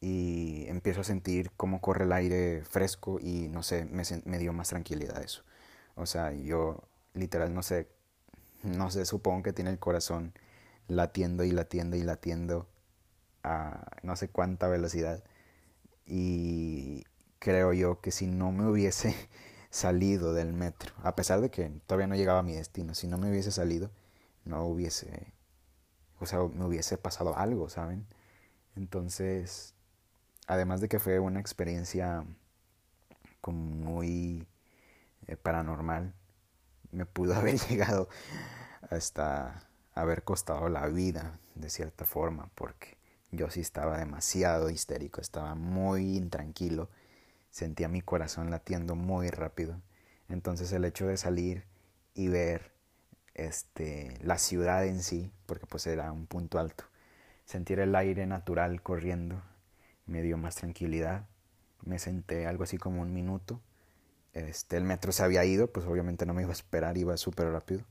y 0.00 0.64
empiezo 0.68 1.02
a 1.02 1.04
sentir 1.04 1.52
cómo 1.56 1.80
corre 1.80 2.04
el 2.04 2.12
aire 2.12 2.64
fresco 2.64 3.20
y 3.20 3.48
no 3.48 3.62
sé, 3.62 3.84
me, 3.84 4.02
me 4.24 4.38
dio 4.38 4.52
más 4.52 4.70
tranquilidad 4.70 5.22
eso. 5.22 5.44
O 5.94 6.06
sea, 6.06 6.32
yo 6.32 6.82
literal 7.14 7.54
no 7.54 7.62
sé, 7.62 7.88
no 8.64 8.90
sé, 8.90 9.04
supongo 9.06 9.44
que 9.44 9.52
tiene 9.52 9.70
el 9.70 9.78
corazón 9.78 10.32
latiendo 10.88 11.44
y 11.44 11.52
latiendo 11.52 11.96
y 11.96 12.02
latiendo 12.02 12.68
a 13.44 13.86
no 14.02 14.16
sé 14.16 14.28
cuánta 14.28 14.68
velocidad 14.68 15.22
y 16.06 17.04
creo 17.38 17.72
yo 17.72 18.00
que 18.00 18.10
si 18.10 18.26
no 18.26 18.52
me 18.52 18.66
hubiese 18.66 19.14
salido 19.70 20.34
del 20.34 20.52
metro, 20.52 20.94
a 21.04 21.14
pesar 21.14 21.40
de 21.40 21.50
que 21.50 21.70
todavía 21.86 22.08
no 22.08 22.16
llegaba 22.16 22.40
a 22.40 22.42
mi 22.42 22.54
destino, 22.54 22.94
si 22.94 23.06
no 23.06 23.18
me 23.18 23.30
hubiese 23.30 23.52
salido, 23.52 23.90
no 24.44 24.64
hubiese, 24.66 25.32
o 26.20 26.26
sea, 26.26 26.40
me 26.40 26.64
hubiese 26.64 26.98
pasado 26.98 27.36
algo, 27.36 27.68
¿saben? 27.68 28.06
Entonces, 28.76 29.74
además 30.46 30.80
de 30.80 30.88
que 30.88 31.00
fue 31.00 31.18
una 31.18 31.40
experiencia 31.40 32.24
como 33.40 33.58
muy 33.62 34.46
eh, 35.26 35.36
paranormal, 35.36 36.14
me 36.92 37.06
pudo 37.06 37.34
haber 37.36 37.58
llegado 37.58 38.08
hasta 38.90 39.68
haber 39.94 40.24
costado 40.24 40.68
la 40.68 40.86
vida 40.86 41.38
de 41.54 41.70
cierta 41.70 42.04
forma, 42.04 42.50
porque 42.54 42.98
yo 43.32 43.50
sí 43.50 43.60
estaba 43.60 43.98
demasiado 43.98 44.70
histérico, 44.70 45.20
estaba 45.20 45.54
muy 45.54 46.16
intranquilo 46.16 46.88
sentía 47.50 47.88
mi 47.88 48.00
corazón 48.00 48.50
latiendo 48.50 48.94
muy 48.94 49.28
rápido. 49.28 49.80
Entonces 50.28 50.72
el 50.72 50.84
hecho 50.84 51.06
de 51.06 51.16
salir 51.16 51.64
y 52.14 52.28
ver 52.28 52.69
este, 53.46 54.16
la 54.22 54.38
ciudad 54.38 54.86
en 54.86 55.02
sí, 55.02 55.32
porque 55.46 55.66
pues 55.66 55.86
era 55.86 56.12
un 56.12 56.26
punto 56.26 56.58
alto, 56.58 56.84
sentir 57.44 57.80
el 57.80 57.94
aire 57.94 58.26
natural 58.26 58.82
corriendo 58.82 59.42
me 60.10 60.22
dio 60.22 60.36
más 60.36 60.56
tranquilidad. 60.56 61.26
Me 61.84 61.98
senté 61.98 62.46
algo 62.46 62.64
así 62.64 62.76
como 62.76 63.00
un 63.00 63.14
minuto. 63.14 63.62
Este, 64.34 64.76
el 64.76 64.84
metro 64.84 65.12
se 65.12 65.22
había 65.22 65.44
ido, 65.44 65.72
pues 65.72 65.86
obviamente 65.86 66.26
no 66.26 66.34
me 66.34 66.42
iba 66.42 66.50
a 66.50 66.52
esperar, 66.52 66.98
iba 66.98 67.16
súper 67.16 67.48
rápido. 67.50 67.84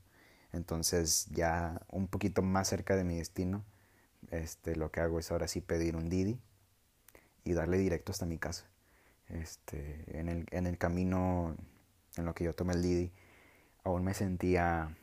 Entonces 0.52 1.26
ya 1.30 1.80
un 1.88 2.08
poquito 2.08 2.42
más 2.42 2.68
cerca 2.68 2.96
de 2.96 3.04
mi 3.04 3.16
destino, 3.16 3.64
este, 4.30 4.76
lo 4.76 4.90
que 4.90 5.00
hago 5.00 5.18
es 5.18 5.30
ahora 5.30 5.48
sí 5.48 5.60
pedir 5.60 5.96
un 5.96 6.08
Didi 6.08 6.38
y 7.44 7.52
darle 7.54 7.78
directo 7.78 8.12
hasta 8.12 8.26
mi 8.26 8.38
casa. 8.38 8.66
Este, 9.28 10.04
en, 10.18 10.28
el, 10.28 10.46
en 10.50 10.66
el 10.66 10.76
camino 10.76 11.56
en 12.16 12.24
lo 12.24 12.34
que 12.34 12.44
yo 12.44 12.54
tomé 12.54 12.74
el 12.74 12.82
Didi, 12.82 13.12
aún 13.84 14.04
me 14.04 14.14
sentía 14.14 14.96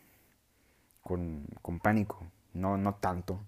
con, 1.08 1.80
pánico, 1.80 2.30
no, 2.54 2.78
no 2.78 2.96
tanto, 2.96 3.40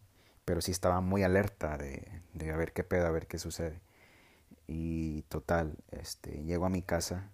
pero 0.46 0.62
sí 0.62 0.72
estaba 0.72 1.02
muy 1.02 1.24
alerta 1.24 1.78
de, 1.78 2.22
de 2.34 2.52
a 2.52 2.56
ver 2.56 2.72
qué 2.72 2.84
pedo, 2.84 3.08
a 3.08 3.12
ver 3.12 3.28
qué 3.28 3.38
sucede. 3.38 3.82
Y 4.68 5.24
total, 5.24 5.78
este, 5.92 6.44
llego 6.44 6.66
a 6.66 6.70
mi 6.70 6.82
casa, 6.82 7.32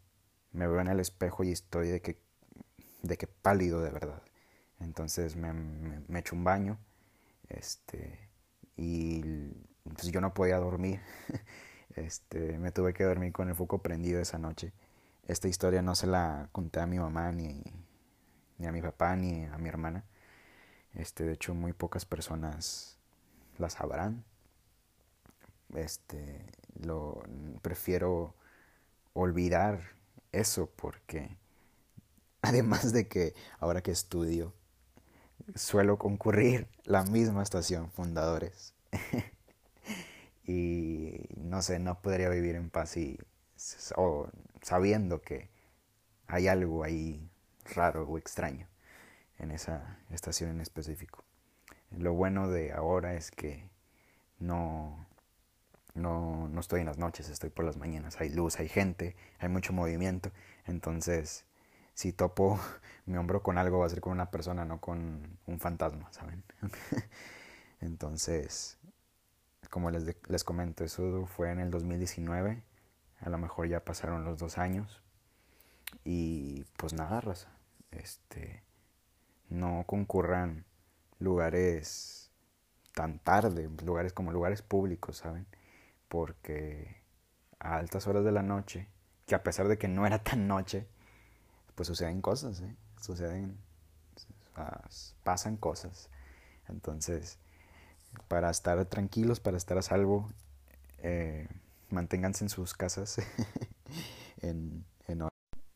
me 0.51 0.67
veo 0.67 0.81
en 0.81 0.87
el 0.87 0.99
espejo 0.99 1.43
y 1.43 1.51
estoy 1.51 1.89
de 1.89 2.01
que, 2.01 2.19
de 3.03 3.17
que 3.17 3.27
pálido 3.27 3.81
de 3.81 3.91
verdad. 3.91 4.23
Entonces 4.79 5.35
me, 5.35 5.53
me, 5.53 6.19
echo 6.19 6.35
un 6.35 6.43
baño, 6.43 6.79
este, 7.49 8.29
y 8.77 9.21
pues 9.83 10.07
yo 10.11 10.21
no 10.21 10.33
podía 10.33 10.57
dormir. 10.57 11.01
Este, 11.95 12.57
me 12.57 12.73
tuve 12.73 12.93
que 12.93 13.05
dormir 13.05 13.31
con 13.31 13.47
el 13.47 13.55
foco 13.55 13.81
prendido 13.81 14.19
esa 14.19 14.37
noche. 14.37 14.73
Esta 15.27 15.47
historia 15.47 15.81
no 15.81 15.95
se 15.95 16.07
la 16.07 16.49
conté 16.51 16.81
a 16.81 16.87
mi 16.87 16.99
mamá, 16.99 17.31
ni, 17.31 17.63
ni 18.57 18.67
a 18.67 18.73
mi 18.73 18.81
papá, 18.81 19.15
ni 19.15 19.45
a 19.45 19.57
mi 19.57 19.69
hermana. 19.69 20.03
Este, 20.95 21.25
de 21.25 21.33
hecho, 21.33 21.53
muy 21.53 21.73
pocas 21.73 22.05
personas 22.05 22.97
la 23.57 23.69
sabrán. 23.69 24.23
Este, 25.73 26.45
lo 26.79 27.21
prefiero 27.61 28.35
olvidar 29.13 29.79
eso 30.31 30.69
porque 30.75 31.37
además 32.41 32.93
de 32.93 33.07
que 33.07 33.33
ahora 33.59 33.81
que 33.81 33.91
estudio 33.91 34.53
suelo 35.55 35.97
concurrir 35.97 36.67
la 36.83 37.03
misma 37.03 37.43
estación 37.43 37.91
fundadores 37.91 38.73
y 40.45 41.27
no 41.37 41.61
sé 41.61 41.79
no 41.79 42.01
podría 42.01 42.29
vivir 42.29 42.55
en 42.55 42.69
paz 42.69 42.97
y 42.97 43.19
o 43.95 44.29
sabiendo 44.61 45.21
que 45.21 45.49
hay 46.27 46.47
algo 46.47 46.83
ahí 46.83 47.29
raro 47.75 48.07
o 48.07 48.17
extraño 48.17 48.67
en 49.37 49.51
esa 49.51 49.99
estación 50.09 50.49
en 50.51 50.61
específico. 50.61 51.23
Lo 51.91 52.13
bueno 52.13 52.49
de 52.49 52.73
ahora 52.73 53.13
es 53.15 53.31
que 53.31 53.69
no, 54.39 55.07
no, 55.93 56.47
no 56.49 56.59
estoy 56.59 56.81
en 56.81 56.87
las 56.87 56.97
noches, 56.97 57.29
estoy 57.29 57.49
por 57.49 57.65
las 57.65 57.77
mañanas. 57.77 58.19
Hay 58.19 58.29
luz, 58.29 58.59
hay 58.59 58.67
gente, 58.67 59.15
hay 59.39 59.49
mucho 59.49 59.73
movimiento. 59.73 60.31
Entonces, 60.65 61.45
si 61.93 62.11
topo 62.13 62.59
mi 63.05 63.17
hombro 63.17 63.43
con 63.43 63.57
algo, 63.57 63.79
va 63.79 63.85
a 63.85 63.89
ser 63.89 64.01
con 64.01 64.13
una 64.13 64.31
persona, 64.31 64.65
no 64.65 64.81
con 64.81 65.37
un 65.45 65.59
fantasma, 65.59 66.11
¿saben? 66.11 66.43
Entonces, 67.81 68.77
como 69.69 69.91
les, 69.91 70.15
les 70.27 70.43
comento, 70.43 70.83
eso 70.83 71.25
fue 71.25 71.51
en 71.51 71.59
el 71.59 71.71
2019 71.71 72.63
a 73.21 73.29
lo 73.29 73.37
mejor 73.37 73.67
ya 73.67 73.83
pasaron 73.83 74.23
los 74.23 74.39
dos 74.39 74.57
años. 74.57 75.01
Y 76.03 76.65
pues 76.77 76.93
nada, 76.93 77.21
raza. 77.21 77.49
Este, 77.91 78.63
no 79.49 79.83
concurran 79.87 80.65
lugares 81.19 82.31
tan 82.93 83.19
tarde, 83.19 83.69
lugares 83.83 84.13
como 84.13 84.31
lugares 84.31 84.61
públicos, 84.61 85.17
¿saben? 85.17 85.45
Porque 86.07 87.01
a 87.59 87.77
altas 87.77 88.07
horas 88.07 88.23
de 88.23 88.31
la 88.31 88.43
noche, 88.43 88.87
que 89.27 89.35
a 89.35 89.43
pesar 89.43 89.67
de 89.67 89.77
que 89.77 89.87
no 89.87 90.05
era 90.05 90.23
tan 90.23 90.47
noche, 90.47 90.87
pues 91.75 91.87
suceden 91.87 92.21
cosas, 92.21 92.61
¿eh? 92.61 92.75
Suceden, 93.01 93.57
pasan 95.23 95.57
cosas. 95.57 96.09
Entonces, 96.67 97.37
para 98.27 98.49
estar 98.49 98.83
tranquilos, 98.85 99.39
para 99.39 99.57
estar 99.57 99.77
a 99.77 99.81
salvo, 99.81 100.31
eh, 100.99 101.47
manténganse 101.89 102.45
en 102.45 102.49
sus 102.49 102.73
casas 102.73 103.17
en, 104.41 104.85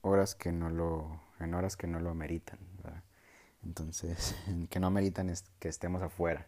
horas 0.02 0.34
que 0.34 0.52
no 0.52 0.70
lo 0.70 1.22
en 1.40 1.54
horas 1.54 1.76
que 1.76 1.86
no 1.86 2.00
lo 2.00 2.16
meritan 2.16 2.58
entonces 3.64 4.36
que 4.70 4.80
no 4.80 4.92
meritan 4.92 5.30
es 5.30 5.44
que 5.60 5.70
estemos 5.70 6.02
afuera. 6.02 6.48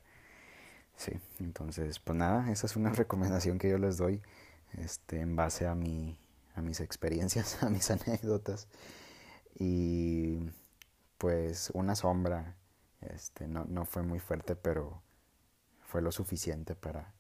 Sí 0.96 1.14
entonces 1.40 2.00
pues 2.00 2.18
nada 2.18 2.52
esa 2.52 2.68
es 2.68 2.76
una 2.76 2.90
recomendación 2.92 3.60
que 3.60 3.70
yo 3.70 3.78
les 3.78 3.98
doy 3.98 4.22
este 4.78 5.22
en 5.22 5.36
base 5.36 5.68
a 5.68 5.76
mi 5.76 6.18
a 6.56 6.62
mis 6.62 6.80
experiencias 6.80 7.62
a 7.64 7.70
mis 7.70 7.90
anécdotas. 7.92 8.68
Y 9.60 10.40
pues 11.18 11.72
una 11.74 11.96
sombra 11.96 12.56
este 13.02 13.48
no, 13.48 13.66
no 13.66 13.86
fue 13.86 14.04
muy 14.04 14.20
fuerte 14.20 14.56
pero 14.56 15.02
fue 15.82 16.02
lo 16.02 16.12
suficiente 16.12 16.76
para 16.76 17.14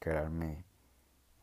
crearme 0.00 0.64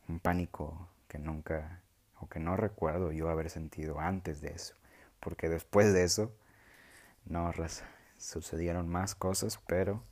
un 0.08 0.20
pánico 0.20 0.90
que 1.08 1.20
nunca 1.20 1.82
o 2.20 2.28
que 2.28 2.40
no 2.40 2.56
recuerdo 2.58 3.12
yo 3.12 3.30
haber 3.30 3.50
sentido 3.50 4.00
antes 4.00 4.42
de 4.42 4.50
eso, 4.50 4.76
porque 5.20 5.50
después 5.50 5.94
de 5.94 6.04
eso, 6.04 6.32
no, 7.26 7.52
sucedieron 8.18 8.88
más 8.88 9.16
cosas, 9.16 9.60
pero 9.68 10.04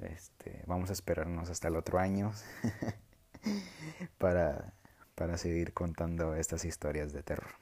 este, 0.00 0.62
vamos 0.66 0.90
a 0.90 0.92
esperarnos 0.92 1.50
hasta 1.50 1.68
el 1.68 1.76
otro 1.76 1.98
año 1.98 2.32
para, 4.18 4.74
para 5.14 5.36
seguir 5.38 5.72
contando 5.72 6.34
estas 6.34 6.64
historias 6.64 7.12
de 7.12 7.22
terror. 7.22 7.52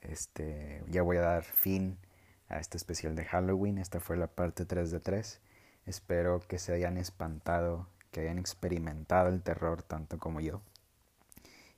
Este, 0.00 0.84
ya 0.88 1.02
voy 1.02 1.16
a 1.16 1.22
dar 1.22 1.44
fin 1.44 1.98
a 2.48 2.58
este 2.58 2.76
especial 2.76 3.16
de 3.16 3.24
Halloween. 3.24 3.78
Esta 3.78 4.00
fue 4.00 4.16
la 4.16 4.28
parte 4.28 4.64
3 4.64 4.90
de 4.90 5.00
3. 5.00 5.40
Espero 5.86 6.40
que 6.40 6.58
se 6.58 6.72
hayan 6.72 6.96
espantado 6.96 7.88
que 8.16 8.22
hayan 8.22 8.38
experimentado 8.38 9.28
el 9.28 9.42
terror 9.42 9.82
tanto 9.82 10.18
como 10.18 10.40
yo. 10.40 10.62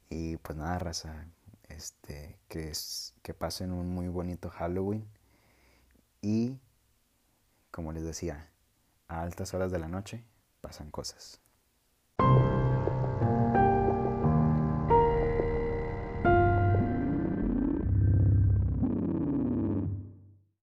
Y 0.09 0.37
pues 0.37 0.57
nada, 0.57 0.79
raza, 0.79 1.27
este, 1.69 2.39
que, 2.47 2.71
es, 2.71 3.13
que 3.23 3.35
pasen 3.35 3.73
un 3.73 3.89
muy 3.89 4.07
bonito 4.07 4.49
Halloween. 4.49 5.05
Y, 6.21 6.59
como 7.71 7.93
les 7.93 8.05
decía, 8.05 8.51
a 9.07 9.23
altas 9.23 9.55
horas 9.55 9.71
de 9.71 9.79
la 9.79 9.89
noche 9.89 10.25
pasan 10.61 10.91
cosas. 10.91 11.41